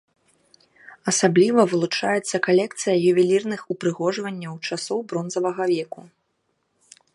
[1.11, 6.01] Асабліва вылучаецца калекцыя ювелірных упрыгожванняў часоў бронзавага веку.